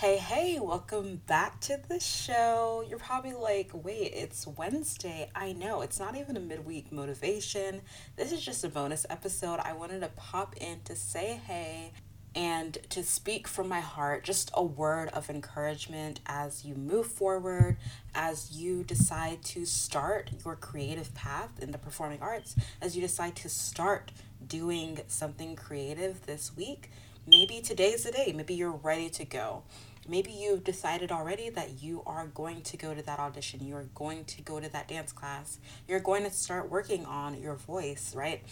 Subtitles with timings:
[0.00, 2.82] Hey, hey, welcome back to the show.
[2.88, 5.30] You're probably like, wait, it's Wednesday.
[5.34, 7.82] I know, it's not even a midweek motivation.
[8.16, 9.60] This is just a bonus episode.
[9.62, 11.92] I wanted to pop in to say hey
[12.34, 17.76] and to speak from my heart just a word of encouragement as you move forward,
[18.14, 23.36] as you decide to start your creative path in the performing arts, as you decide
[23.36, 24.12] to start
[24.46, 26.90] doing something creative this week.
[27.26, 29.62] Maybe today's the day, maybe you're ready to go
[30.10, 33.86] maybe you've decided already that you are going to go to that audition, you are
[33.94, 38.12] going to go to that dance class, you're going to start working on your voice,
[38.14, 38.42] right?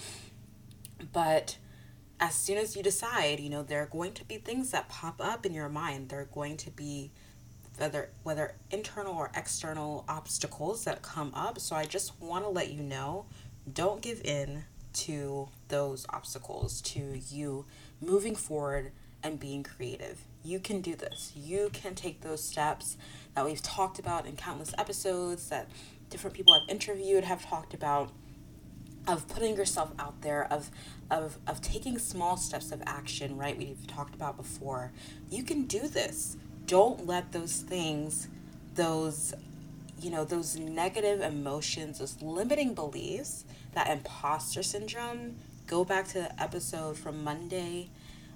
[1.12, 1.59] But
[2.20, 5.20] as soon as you decide, you know, there are going to be things that pop
[5.20, 6.09] up in your mind.
[6.09, 7.10] There are going to be
[7.77, 11.61] whether whether internal or external obstacles that come up.
[11.61, 13.27] So I just want to let you know,
[13.72, 14.64] don't give in
[14.95, 17.66] to those obstacles to you
[18.00, 20.20] moving forward and being creative.
[20.48, 21.33] You can do this.
[21.37, 22.97] You can take those steps
[23.34, 25.69] that we've talked about in countless episodes that
[26.09, 28.12] different people I've interviewed have talked about
[29.06, 30.70] of putting yourself out there of
[31.11, 33.59] of of taking small steps of action, right?
[33.59, 34.91] We've talked about before.
[35.28, 36.39] You can do this.
[36.65, 38.28] Don't let those things
[38.75, 39.34] those
[40.00, 43.44] you know, those negative emotions, those limiting beliefs,
[43.75, 47.91] that imposter syndrome, go back to the episode from Monday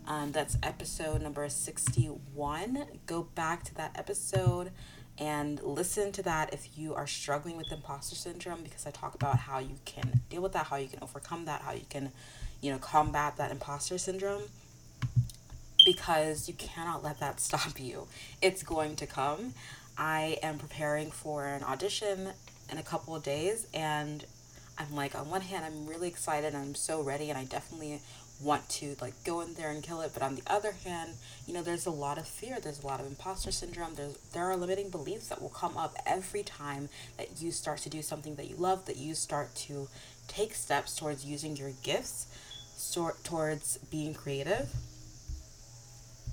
[0.06, 2.84] um, that's episode number 61.
[3.06, 4.72] Go back to that episode
[5.18, 9.36] and listen to that if you are struggling with imposter syndrome because I talk about
[9.38, 12.12] how you can deal with that, how you can overcome that, how you can,
[12.60, 14.42] you know, combat that imposter syndrome
[15.84, 18.06] because you cannot let that stop you.
[18.40, 19.54] It's going to come.
[19.96, 22.28] I am preparing for an audition
[22.70, 24.24] in a couple of days and
[24.82, 28.00] I'm like on one hand I'm really excited and I'm so ready and I definitely
[28.42, 31.12] want to like go in there and kill it but on the other hand
[31.46, 34.50] you know there's a lot of fear there's a lot of imposter syndrome there's there
[34.50, 38.34] are limiting beliefs that will come up every time that you start to do something
[38.34, 39.88] that you love that you start to
[40.26, 42.26] take steps towards using your gifts
[42.82, 44.68] sort towards being creative.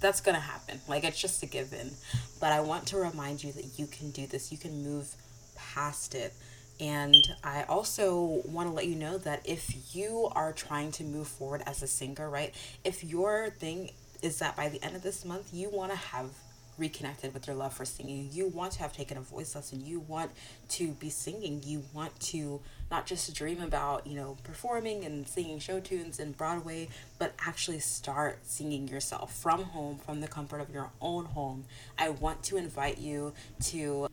[0.01, 0.79] That's to happen.
[0.87, 1.91] Like it's just a given.
[2.39, 4.51] But i want to remind you that you can do this.
[4.51, 5.13] You can move
[5.55, 6.33] past it
[6.79, 11.27] and I also want to let you know that if you are trying to move
[11.27, 12.53] forward as a singer, right?
[12.83, 13.91] If your thing
[14.21, 16.29] is that by the end of this month, you want to have
[16.77, 18.29] reconnected with your love for singing.
[18.31, 19.85] You want to have taken a voice lesson.
[19.85, 20.31] You want
[20.69, 21.61] to be singing.
[21.65, 26.31] You want to not just dream about, you know, performing and singing show tunes in
[26.31, 26.87] Broadway,
[27.19, 31.65] but actually start singing yourself from home, from the comfort of your own home.
[31.97, 33.33] I want to invite you
[33.65, 34.07] to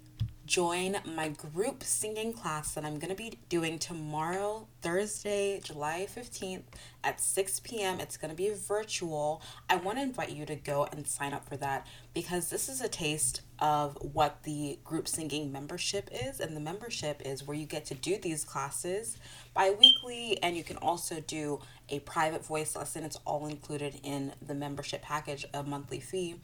[0.46, 6.62] join my group singing class that I'm going to be doing tomorrow, Thursday, July 15th
[7.02, 8.00] at 6 p.m.
[8.00, 9.42] It's going to be virtual.
[9.68, 12.80] I want to invite you to go and sign up for that because this is
[12.80, 16.40] a taste of what the group singing membership is.
[16.40, 19.16] And the membership is where you get to do these classes
[19.54, 23.04] bi weekly, and you can also do a private voice lesson.
[23.04, 26.36] It's all included in the membership package, a monthly fee.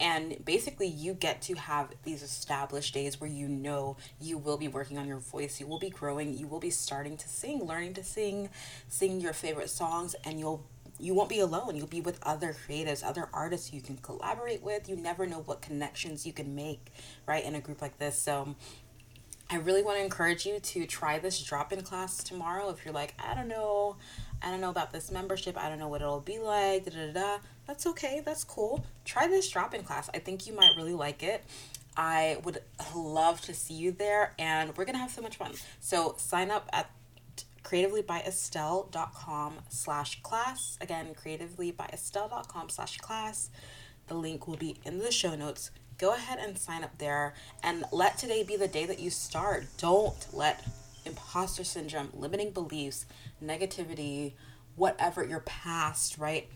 [0.00, 4.68] And basically, you get to have these established days where you know you will be
[4.68, 7.94] working on your voice, you will be growing, you will be starting to sing, learning
[7.94, 8.48] to sing,
[8.88, 10.64] sing your favorite songs, and you'll
[11.00, 11.76] you won't be alone.
[11.76, 14.88] You'll be with other creatives, other artists you can collaborate with.
[14.88, 16.92] You never know what connections you can make,
[17.26, 18.18] right, in a group like this.
[18.18, 18.56] So
[19.50, 22.68] I really want to encourage you to try this drop in class tomorrow.
[22.68, 23.96] If you're like, I don't know,
[24.42, 27.12] I don't know about this membership, I don't know what it'll be like, da da
[27.12, 27.38] da.
[27.66, 28.84] That's okay, that's cool.
[29.06, 30.10] Try this drop in class.
[30.12, 31.44] I think you might really like it.
[31.96, 32.62] I would
[32.94, 35.52] love to see you there, and we're gonna have so much fun.
[35.80, 36.90] So sign up at
[37.64, 40.76] creativelybyestelle.com slash class.
[40.80, 43.50] Again, creativelybyestelle.com slash class.
[44.08, 47.84] The link will be in the show notes go ahead and sign up there and
[47.90, 49.66] let today be the day that you start.
[49.78, 50.64] Don't let
[51.04, 53.04] imposter syndrome, limiting beliefs,
[53.44, 54.32] negativity,
[54.76, 56.48] whatever your past, right?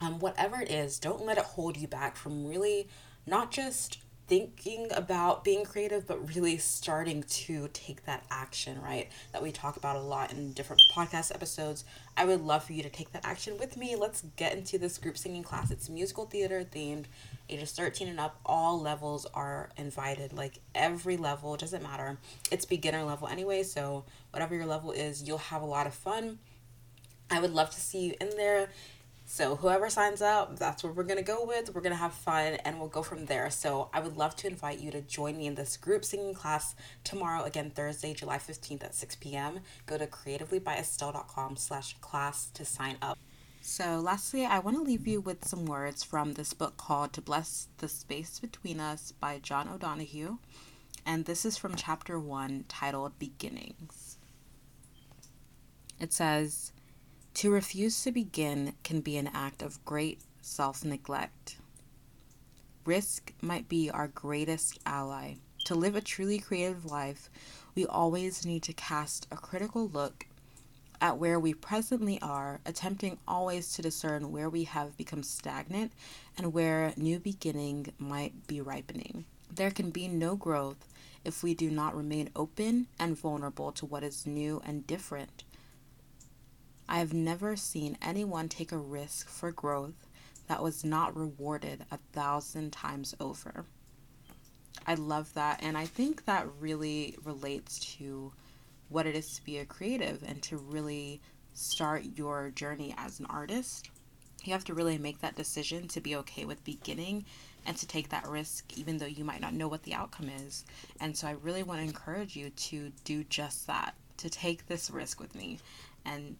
[0.00, 2.88] Um, whatever it is, don't let it hold you back from really
[3.26, 3.98] not just
[4.28, 9.08] thinking about being creative, but really starting to take that action, right?
[9.32, 11.84] That we talk about a lot in different podcast episodes.
[12.16, 13.96] I would love for you to take that action with me.
[13.96, 15.70] Let's get into this group singing class.
[15.70, 17.06] It's musical theater themed,
[17.48, 18.38] ages 13 and up.
[18.44, 22.18] All levels are invited, like every level, doesn't matter.
[22.52, 26.38] It's beginner level anyway, so whatever your level is, you'll have a lot of fun.
[27.30, 28.68] I would love to see you in there.
[29.30, 31.74] So whoever signs up, that's what we're gonna go with.
[31.74, 33.50] We're gonna have fun and we'll go from there.
[33.50, 36.74] So I would love to invite you to join me in this group singing class
[37.04, 39.60] tomorrow, again Thursday, July 15th at 6 p.m.
[39.84, 43.18] Go to creativelybyestelle.com slash class to sign up.
[43.60, 47.20] So, lastly, I want to leave you with some words from this book called To
[47.20, 50.38] Bless the Space Between Us by John O'Donohue.
[51.04, 54.16] And this is from chapter one titled Beginnings.
[56.00, 56.72] It says,
[57.38, 61.58] To refuse to begin can be an act of great self neglect.
[62.84, 65.34] Risk might be our greatest ally.
[65.66, 67.30] To live a truly creative life,
[67.76, 70.26] we always need to cast a critical look
[71.00, 75.92] at where we presently are, attempting always to discern where we have become stagnant
[76.36, 79.26] and where new beginning might be ripening.
[79.48, 80.88] There can be no growth
[81.24, 85.44] if we do not remain open and vulnerable to what is new and different.
[86.88, 90.08] I have never seen anyone take a risk for growth
[90.46, 93.66] that was not rewarded a thousand times over.
[94.86, 95.62] I love that.
[95.62, 98.32] And I think that really relates to
[98.88, 101.20] what it is to be a creative and to really
[101.52, 103.90] start your journey as an artist.
[104.44, 107.26] You have to really make that decision to be okay with beginning
[107.66, 110.64] and to take that risk, even though you might not know what the outcome is.
[111.00, 114.90] And so I really want to encourage you to do just that, to take this
[114.90, 115.58] risk with me
[116.06, 116.36] and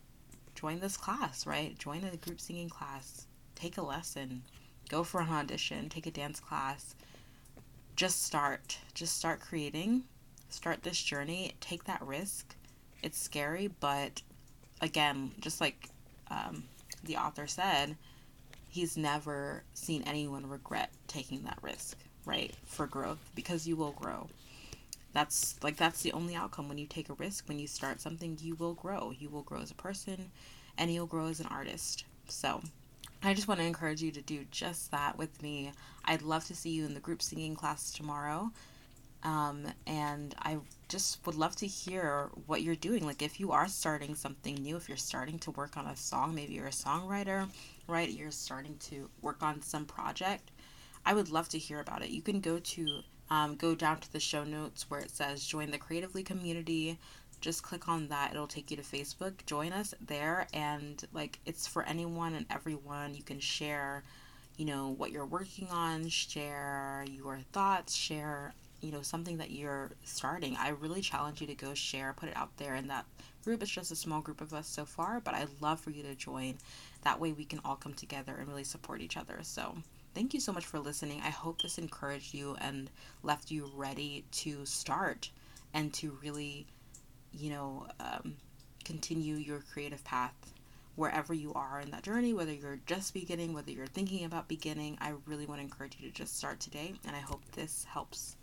[0.59, 1.79] join this class, right?
[1.79, 4.43] Join a group singing class, take a lesson,
[4.89, 6.97] go for an audition, take a dance class.
[7.95, 8.79] Just start.
[8.93, 10.03] Just start creating.
[10.51, 11.55] Start this journey.
[11.61, 12.57] Take that risk.
[13.05, 14.21] It's scary, but
[14.81, 15.89] again, just like
[16.29, 16.65] um,
[17.05, 17.97] the author said,
[18.69, 22.53] he's never seen anyone regret taking that risk, right?
[22.67, 24.27] For growth, because you will grow.
[25.19, 28.39] That's like that's the only outcome when you take a risk, when you start something,
[28.41, 29.11] you will grow.
[29.11, 30.31] You will grow as a person
[30.79, 32.05] and you'll grow as an artist.
[32.29, 32.63] So,
[33.25, 35.73] I just want to encourage you to do just that with me.
[36.05, 38.53] I'd love to see you in the group singing class tomorrow.
[39.25, 43.05] Um, and I just would love to hear what you're doing.
[43.05, 46.33] Like, if you are starting something new, if you're starting to work on a song,
[46.33, 47.49] maybe you're a songwriter,
[47.89, 48.09] right?
[48.09, 50.53] You're starting to work on some project.
[51.05, 52.11] I would love to hear about it.
[52.11, 55.71] You can go to um, go down to the show notes where it says join
[55.71, 56.99] the Creatively community.
[57.41, 58.33] Just click on that.
[58.33, 59.45] It'll take you to facebook.
[59.47, 60.49] Join us there.
[60.53, 63.15] And like it's for anyone and everyone.
[63.15, 64.03] You can share
[64.57, 66.09] you know what you're working on.
[66.09, 67.95] Share your thoughts.
[67.95, 70.57] Share you know something that you're starting.
[70.59, 72.13] I really challenge you to go share.
[72.13, 73.05] Put it out there in that
[73.45, 73.63] group.
[73.63, 76.15] It's just a small group of us so far but i'd love for you to
[76.15, 76.55] join.
[77.03, 79.39] That way we can all come together and really support each other.
[79.43, 79.77] So
[80.19, 82.91] thank you so much for listening i hope this encouraged you and
[83.23, 85.31] left you ready to start
[85.75, 86.67] and to really
[87.33, 88.35] you know, um,
[88.85, 90.35] continue your creative path
[90.97, 94.99] wherever you are in that journey, whether you're just beginning, whether you're thinking about beginning.
[95.01, 98.37] I really want to encourage you to just start today, and I hope this helps.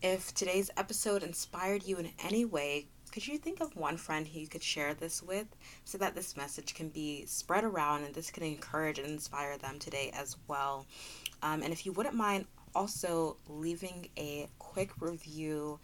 [0.00, 4.40] If today's episode inspired you in any way, could you think of one friend who
[4.40, 5.46] you could share this with
[5.84, 9.78] so that this message can be spread around and this can encourage and inspire them
[9.78, 10.86] today as well?
[11.42, 15.78] Um, and if you wouldn't mind also leaving a quick review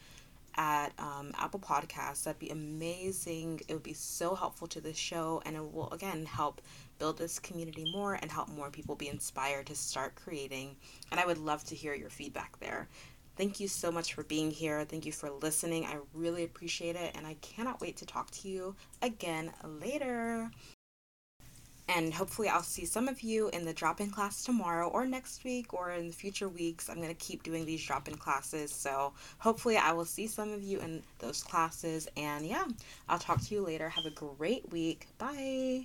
[0.58, 2.24] at um, Apple Podcasts.
[2.24, 3.60] That'd be amazing.
[3.68, 6.60] It would be so helpful to the show, and it will again help
[6.98, 10.74] build this community more and help more people be inspired to start creating.
[11.10, 12.88] And I would love to hear your feedback there.
[13.38, 14.84] Thank you so much for being here.
[14.84, 15.86] Thank you for listening.
[15.86, 20.50] I really appreciate it, and I cannot wait to talk to you again later.
[21.88, 25.44] And hopefully, I'll see some of you in the drop in class tomorrow or next
[25.44, 26.90] week or in the future weeks.
[26.90, 28.72] I'm going to keep doing these drop in classes.
[28.72, 32.08] So, hopefully, I will see some of you in those classes.
[32.16, 32.64] And yeah,
[33.08, 33.88] I'll talk to you later.
[33.88, 35.06] Have a great week.
[35.16, 35.76] Bye.